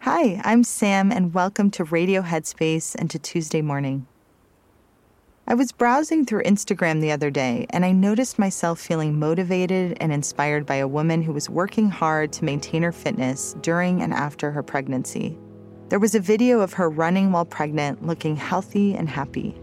Hi, 0.00 0.40
I'm 0.42 0.64
Sam, 0.64 1.12
and 1.12 1.34
welcome 1.34 1.70
to 1.72 1.84
Radio 1.84 2.22
Headspace 2.22 2.94
and 2.94 3.10
to 3.10 3.18
Tuesday 3.18 3.60
Morning. 3.60 4.06
I 5.46 5.52
was 5.52 5.70
browsing 5.70 6.24
through 6.24 6.44
Instagram 6.44 7.02
the 7.02 7.12
other 7.12 7.30
day, 7.30 7.66
and 7.68 7.84
I 7.84 7.92
noticed 7.92 8.38
myself 8.38 8.80
feeling 8.80 9.18
motivated 9.18 9.98
and 10.00 10.10
inspired 10.10 10.64
by 10.64 10.76
a 10.76 10.88
woman 10.88 11.20
who 11.20 11.34
was 11.34 11.50
working 11.50 11.90
hard 11.90 12.32
to 12.32 12.44
maintain 12.46 12.82
her 12.84 12.92
fitness 12.92 13.54
during 13.60 14.00
and 14.00 14.14
after 14.14 14.50
her 14.50 14.62
pregnancy. 14.62 15.36
There 15.90 15.98
was 15.98 16.14
a 16.14 16.20
video 16.20 16.60
of 16.60 16.72
her 16.72 16.88
running 16.88 17.32
while 17.32 17.44
pregnant, 17.44 18.06
looking 18.06 18.36
healthy 18.36 18.94
and 18.94 19.10
happy. 19.10 19.54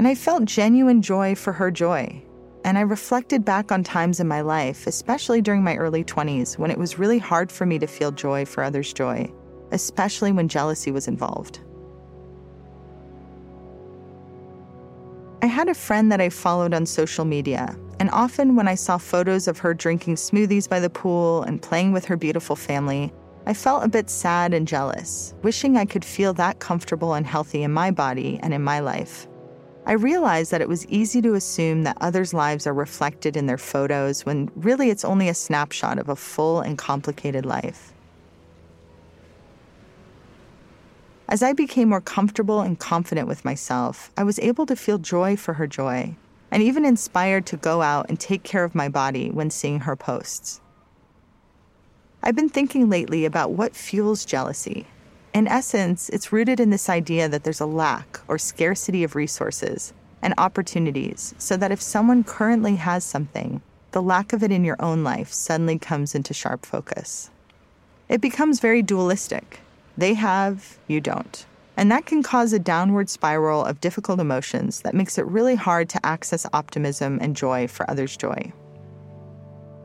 And 0.00 0.08
I 0.08 0.14
felt 0.14 0.46
genuine 0.46 1.02
joy 1.02 1.34
for 1.34 1.52
her 1.52 1.70
joy. 1.70 2.22
And 2.64 2.78
I 2.78 2.80
reflected 2.80 3.44
back 3.44 3.70
on 3.70 3.84
times 3.84 4.18
in 4.18 4.26
my 4.26 4.40
life, 4.40 4.86
especially 4.86 5.42
during 5.42 5.62
my 5.62 5.76
early 5.76 6.04
20s, 6.04 6.56
when 6.56 6.70
it 6.70 6.78
was 6.78 6.98
really 6.98 7.18
hard 7.18 7.52
for 7.52 7.66
me 7.66 7.78
to 7.78 7.86
feel 7.86 8.10
joy 8.10 8.46
for 8.46 8.64
others' 8.64 8.94
joy, 8.94 9.30
especially 9.72 10.32
when 10.32 10.48
jealousy 10.48 10.90
was 10.90 11.06
involved. 11.06 11.60
I 15.42 15.46
had 15.48 15.68
a 15.68 15.74
friend 15.74 16.10
that 16.10 16.20
I 16.22 16.30
followed 16.30 16.72
on 16.72 16.86
social 16.86 17.26
media, 17.26 17.76
and 17.98 18.08
often 18.10 18.56
when 18.56 18.68
I 18.68 18.76
saw 18.76 18.96
photos 18.96 19.48
of 19.48 19.58
her 19.58 19.74
drinking 19.74 20.14
smoothies 20.14 20.66
by 20.66 20.80
the 20.80 20.88
pool 20.88 21.42
and 21.42 21.60
playing 21.60 21.92
with 21.92 22.06
her 22.06 22.16
beautiful 22.16 22.56
family, 22.56 23.12
I 23.44 23.52
felt 23.52 23.84
a 23.84 23.88
bit 23.88 24.08
sad 24.08 24.54
and 24.54 24.66
jealous, 24.66 25.34
wishing 25.42 25.76
I 25.76 25.84
could 25.84 26.06
feel 26.06 26.32
that 26.34 26.58
comfortable 26.58 27.12
and 27.12 27.26
healthy 27.26 27.62
in 27.62 27.72
my 27.72 27.90
body 27.90 28.40
and 28.42 28.54
in 28.54 28.62
my 28.62 28.80
life. 28.80 29.26
I 29.90 29.94
realized 29.94 30.52
that 30.52 30.60
it 30.60 30.68
was 30.68 30.86
easy 30.86 31.20
to 31.20 31.34
assume 31.34 31.82
that 31.82 31.98
others' 32.00 32.32
lives 32.32 32.64
are 32.64 32.72
reflected 32.72 33.36
in 33.36 33.46
their 33.46 33.58
photos 33.58 34.24
when 34.24 34.48
really 34.54 34.88
it's 34.88 35.04
only 35.04 35.28
a 35.28 35.34
snapshot 35.34 35.98
of 35.98 36.08
a 36.08 36.14
full 36.14 36.60
and 36.60 36.78
complicated 36.78 37.44
life. 37.44 37.92
As 41.28 41.42
I 41.42 41.54
became 41.54 41.88
more 41.88 42.00
comfortable 42.00 42.60
and 42.60 42.78
confident 42.78 43.26
with 43.26 43.44
myself, 43.44 44.12
I 44.16 44.22
was 44.22 44.38
able 44.38 44.64
to 44.66 44.76
feel 44.76 44.98
joy 44.98 45.34
for 45.34 45.54
her 45.54 45.66
joy, 45.66 46.14
and 46.52 46.62
even 46.62 46.84
inspired 46.84 47.44
to 47.46 47.56
go 47.56 47.82
out 47.82 48.06
and 48.08 48.20
take 48.20 48.44
care 48.44 48.62
of 48.62 48.76
my 48.76 48.88
body 48.88 49.28
when 49.32 49.50
seeing 49.50 49.80
her 49.80 49.96
posts. 49.96 50.60
I've 52.22 52.36
been 52.36 52.48
thinking 52.48 52.88
lately 52.88 53.24
about 53.24 53.50
what 53.50 53.74
fuels 53.74 54.24
jealousy. 54.24 54.86
In 55.32 55.46
essence, 55.46 56.08
it's 56.08 56.32
rooted 56.32 56.58
in 56.58 56.70
this 56.70 56.88
idea 56.88 57.28
that 57.28 57.44
there's 57.44 57.60
a 57.60 57.66
lack 57.66 58.20
or 58.26 58.36
scarcity 58.36 59.04
of 59.04 59.14
resources 59.14 59.92
and 60.22 60.34
opportunities, 60.36 61.34
so 61.38 61.56
that 61.56 61.70
if 61.70 61.80
someone 61.80 62.24
currently 62.24 62.76
has 62.76 63.04
something, 63.04 63.62
the 63.92 64.02
lack 64.02 64.32
of 64.32 64.42
it 64.42 64.50
in 64.50 64.64
your 64.64 64.76
own 64.80 65.04
life 65.04 65.32
suddenly 65.32 65.78
comes 65.78 66.14
into 66.16 66.34
sharp 66.34 66.66
focus. 66.66 67.30
It 68.08 68.20
becomes 68.20 68.58
very 68.58 68.82
dualistic. 68.82 69.60
They 69.96 70.14
have, 70.14 70.78
you 70.88 71.00
don't. 71.00 71.46
And 71.76 71.92
that 71.92 72.06
can 72.06 72.22
cause 72.24 72.52
a 72.52 72.58
downward 72.58 73.08
spiral 73.08 73.64
of 73.64 73.80
difficult 73.80 74.18
emotions 74.18 74.80
that 74.80 74.94
makes 74.94 75.16
it 75.16 75.26
really 75.26 75.54
hard 75.54 75.88
to 75.90 76.04
access 76.04 76.44
optimism 76.52 77.18
and 77.22 77.36
joy 77.36 77.68
for 77.68 77.88
others' 77.88 78.16
joy. 78.16 78.52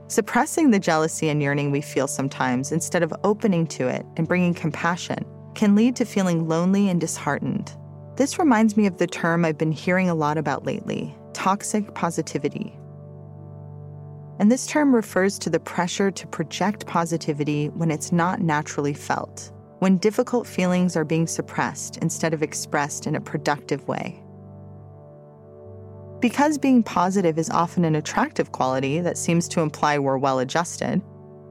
Suppressing 0.08 0.72
the 0.72 0.80
jealousy 0.80 1.30
and 1.30 1.42
yearning 1.42 1.72
we 1.72 1.82
feel 1.82 2.08
sometimes 2.08 2.72
instead 2.72 3.04
of 3.04 3.14
opening 3.24 3.68
to 3.68 3.88
it 3.88 4.06
and 4.18 4.28
bringing 4.28 4.54
compassion 4.54 5.24
can 5.56 5.76
lead 5.76 5.96
to 5.96 6.06
feeling 6.06 6.48
lonely 6.48 6.90
and 6.90 7.02
disheartened. 7.02 7.76
This 8.16 8.38
reminds 8.38 8.78
me 8.78 8.86
of 8.86 8.98
the 8.98 9.08
term 9.08 9.44
I've 9.44 9.58
been 9.58 9.72
hearing 9.72 10.10
a 10.10 10.16
lot 10.16 10.38
about 10.38 10.66
lately 10.66 11.16
toxic 11.34 11.94
positivity. 11.94 12.78
And 14.40 14.52
this 14.52 14.68
term 14.68 14.94
refers 14.94 15.40
to 15.40 15.50
the 15.50 15.60
pressure 15.60 16.12
to 16.12 16.28
project 16.28 16.86
positivity 16.86 17.70
when 17.70 17.92
it's 17.92 18.12
not 18.12 18.42
naturally 18.42 18.94
felt 18.94 19.52
when 19.80 19.98
difficult 19.98 20.48
feelings 20.48 20.96
are 20.96 21.06
being 21.06 21.28
suppressed 21.28 21.98
instead 21.98 22.34
of 22.34 22.42
expressed 22.42 23.08
in 23.08 23.16
a 23.16 23.22
productive 23.22 23.88
way. 23.88 24.20
Because 26.20 26.58
being 26.58 26.82
positive 26.82 27.38
is 27.38 27.50
often 27.50 27.86
an 27.86 27.96
attractive 27.96 28.52
quality 28.52 29.00
that 29.02 29.18
seems 29.18 29.48
to 29.50 29.62
imply 29.62 30.00
we're 30.00 30.18
well 30.18 30.40
adjusted, 30.40 31.02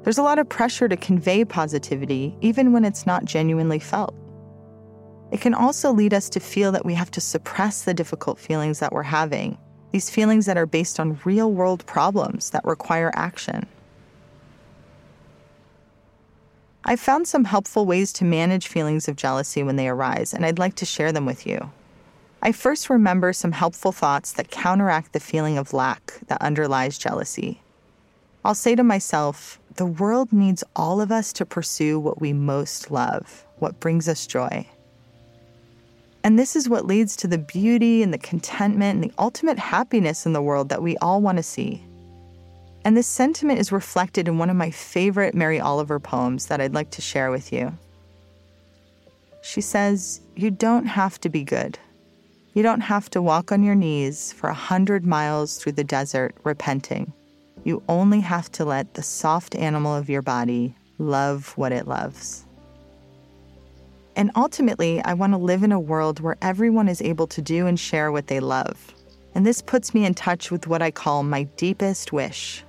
there's 0.04 0.18
a 0.18 0.22
lot 0.22 0.38
of 0.38 0.48
pressure 0.48 0.86
to 0.86 0.96
convey 0.96 1.44
positivity 1.44 2.36
even 2.42 2.72
when 2.72 2.84
it's 2.84 3.06
not 3.06 3.24
genuinely 3.24 3.78
felt. 3.78 4.14
It 5.32 5.40
can 5.40 5.54
also 5.54 5.92
lead 5.92 6.12
us 6.12 6.28
to 6.28 6.40
feel 6.40 6.70
that 6.72 6.84
we 6.84 6.94
have 6.94 7.10
to 7.12 7.20
suppress 7.20 7.82
the 7.82 7.94
difficult 7.94 8.38
feelings 8.38 8.78
that 8.78 8.92
we're 8.92 9.02
having, 9.02 9.58
these 9.92 10.10
feelings 10.10 10.44
that 10.46 10.58
are 10.58 10.66
based 10.66 11.00
on 11.00 11.18
real 11.24 11.50
world 11.50 11.84
problems 11.86 12.50
that 12.50 12.64
require 12.66 13.10
action. 13.14 13.66
I've 16.84 17.00
found 17.00 17.26
some 17.26 17.44
helpful 17.44 17.86
ways 17.86 18.12
to 18.14 18.26
manage 18.26 18.68
feelings 18.68 19.08
of 19.08 19.16
jealousy 19.16 19.62
when 19.62 19.76
they 19.76 19.88
arise, 19.88 20.34
and 20.34 20.44
I'd 20.44 20.58
like 20.58 20.74
to 20.76 20.84
share 20.84 21.12
them 21.12 21.24
with 21.24 21.46
you. 21.46 21.70
I 22.42 22.52
first 22.52 22.90
remember 22.90 23.32
some 23.32 23.52
helpful 23.52 23.90
thoughts 23.90 24.32
that 24.32 24.50
counteract 24.50 25.14
the 25.14 25.20
feeling 25.20 25.56
of 25.56 25.72
lack 25.72 26.20
that 26.26 26.42
underlies 26.42 26.98
jealousy. 26.98 27.62
I'll 28.44 28.54
say 28.54 28.74
to 28.74 28.84
myself, 28.84 29.58
the 29.76 29.86
world 29.86 30.32
needs 30.32 30.62
all 30.76 31.00
of 31.00 31.10
us 31.10 31.32
to 31.34 31.46
pursue 31.46 31.98
what 31.98 32.20
we 32.20 32.32
most 32.32 32.90
love, 32.90 33.44
what 33.58 33.80
brings 33.80 34.08
us 34.08 34.26
joy. 34.26 34.66
And 36.22 36.38
this 36.38 36.56
is 36.56 36.68
what 36.68 36.86
leads 36.86 37.16
to 37.16 37.28
the 37.28 37.38
beauty 37.38 38.02
and 38.02 38.12
the 38.12 38.18
contentment 38.18 39.02
and 39.02 39.10
the 39.10 39.14
ultimate 39.18 39.58
happiness 39.58 40.26
in 40.26 40.32
the 40.32 40.42
world 40.42 40.68
that 40.68 40.82
we 40.82 40.96
all 40.98 41.20
want 41.20 41.38
to 41.38 41.42
see. 41.42 41.84
And 42.84 42.96
this 42.96 43.06
sentiment 43.06 43.58
is 43.58 43.72
reflected 43.72 44.28
in 44.28 44.38
one 44.38 44.50
of 44.50 44.56
my 44.56 44.70
favorite 44.70 45.34
Mary 45.34 45.58
Oliver 45.58 45.98
poems 45.98 46.46
that 46.46 46.60
I'd 46.60 46.74
like 46.74 46.90
to 46.92 47.02
share 47.02 47.30
with 47.30 47.52
you. 47.52 47.76
She 49.42 49.60
says, 49.60 50.20
You 50.36 50.50
don't 50.50 50.86
have 50.86 51.20
to 51.22 51.28
be 51.28 51.44
good. 51.44 51.78
You 52.54 52.62
don't 52.62 52.80
have 52.80 53.10
to 53.10 53.20
walk 53.20 53.50
on 53.50 53.62
your 53.62 53.74
knees 53.74 54.32
for 54.32 54.48
a 54.48 54.54
hundred 54.54 55.04
miles 55.04 55.58
through 55.58 55.72
the 55.72 55.84
desert 55.84 56.36
repenting. 56.44 57.12
You 57.64 57.82
only 57.88 58.20
have 58.20 58.52
to 58.52 58.64
let 58.64 58.94
the 58.94 59.02
soft 59.02 59.54
animal 59.54 59.94
of 59.94 60.08
your 60.08 60.22
body 60.22 60.74
love 60.98 61.52
what 61.56 61.72
it 61.72 61.88
loves. 61.88 62.44
And 64.16 64.30
ultimately, 64.36 65.02
I 65.02 65.14
want 65.14 65.32
to 65.32 65.38
live 65.38 65.62
in 65.62 65.72
a 65.72 65.80
world 65.80 66.20
where 66.20 66.36
everyone 66.40 66.88
is 66.88 67.02
able 67.02 67.26
to 67.28 67.42
do 67.42 67.66
and 67.66 67.80
share 67.80 68.12
what 68.12 68.28
they 68.28 68.38
love. 68.38 68.94
And 69.34 69.44
this 69.44 69.60
puts 69.60 69.92
me 69.92 70.04
in 70.04 70.14
touch 70.14 70.52
with 70.52 70.68
what 70.68 70.82
I 70.82 70.92
call 70.92 71.24
my 71.24 71.44
deepest 71.56 72.12
wish 72.12 72.64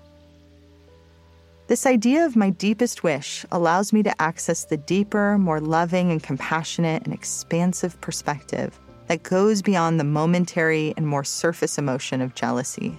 this 1.68 1.88
idea 1.88 2.28
of 2.28 2.36
my 2.36 2.52
deepest 2.52 3.02
wish 3.02 3.44
allows 3.52 3.92
me 3.92 4.04
to 4.04 4.22
access 4.22 4.66
the 4.66 4.78
deeper, 4.78 5.36
more 5.40 5.60
loving 5.60 6.12
and 6.12 6.22
compassionate 6.22 7.04
and 7.06 7.14
expansive 7.14 8.00
perspective 8.02 8.80
that 9.08 9.24
goes 9.24 9.64
beyond 9.64 10.00
the 10.00 10.04
momentary 10.04 10.94
and 10.96 11.08
more 11.08 11.24
surface 11.24 11.80
emotion 11.80 12.22
of 12.22 12.36
jealousy. 12.36 12.96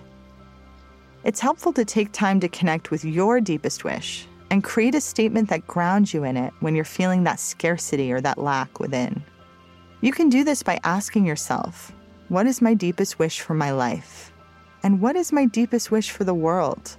It's 1.27 1.41
helpful 1.41 1.73
to 1.73 1.85
take 1.85 2.13
time 2.13 2.39
to 2.39 2.49
connect 2.49 2.93
with 2.93 3.05
your 3.05 3.41
deepest 3.41 3.83
wish 3.83 4.29
and 4.53 4.63
create 4.63 4.95
a 4.95 5.01
statement 5.01 5.49
that 5.49 5.67
grounds 5.67 6.15
you 6.15 6.23
in 6.23 6.37
it 6.37 6.53
when 6.61 6.77
you're 6.77 6.85
feeling 6.85 7.25
that 7.25 7.41
scarcity 7.41 8.13
or 8.13 8.21
that 8.21 8.39
lack 8.39 8.79
within. 8.79 9.25
You 10.03 10.13
can 10.13 10.29
do 10.29 10.45
this 10.45 10.63
by 10.63 10.79
asking 10.85 11.27
yourself, 11.27 11.91
What 12.29 12.47
is 12.47 12.63
my 12.63 12.75
deepest 12.75 13.19
wish 13.19 13.41
for 13.41 13.55
my 13.55 13.73
life? 13.73 14.33
And 14.85 15.01
what 15.01 15.17
is 15.17 15.33
my 15.33 15.47
deepest 15.47 15.91
wish 15.91 16.13
for 16.13 16.23
the 16.23 16.33
world? 16.33 16.97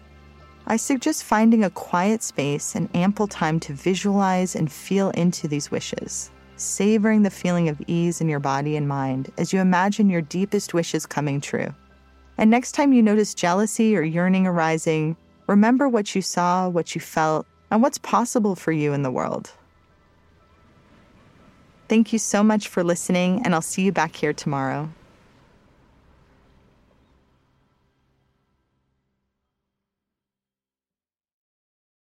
I 0.66 0.76
suggest 0.76 1.24
finding 1.24 1.64
a 1.64 1.70
quiet 1.70 2.22
space 2.22 2.76
and 2.76 2.94
ample 2.94 3.28
time 3.28 3.62
to 3.62 3.72
visualize 3.72 4.58
and 4.58 4.70
feel 4.70 5.12
into 5.12 5.48
these 5.48 5.72
wishes, 5.72 6.32
savoring 6.58 7.24
the 7.24 7.30
feeling 7.30 7.70
of 7.70 7.82
ease 7.88 8.20
in 8.20 8.28
your 8.28 8.42
body 8.42 8.76
and 8.76 8.90
mind 8.90 9.32
as 9.38 9.54
you 9.54 9.62
imagine 9.62 10.10
your 10.10 10.22
deepest 10.22 10.74
wishes 10.74 11.06
coming 11.06 11.40
true. 11.40 11.74
And 12.38 12.52
next 12.52 12.74
time 12.74 12.94
you 12.94 13.02
notice 13.02 13.34
jealousy 13.34 13.98
or 13.98 14.04
yearning 14.04 14.46
arising, 14.46 15.18
remember 15.48 15.90
what 15.90 16.14
you 16.14 16.22
saw, 16.22 16.70
what 16.70 16.94
you 16.94 17.02
felt, 17.02 17.48
and 17.72 17.82
what's 17.82 17.98
possible 17.98 18.56
for 18.56 18.72
you 18.72 18.94
in 18.94 19.02
the 19.02 19.12
world. 19.12 19.52
Thank 21.88 22.12
you 22.12 22.20
so 22.20 22.44
much 22.44 22.68
for 22.68 22.84
listening, 22.84 23.42
and 23.44 23.56
I'll 23.56 23.62
see 23.62 23.82
you 23.82 23.92
back 23.92 24.16
here 24.16 24.34
tomorrow. 24.34 24.90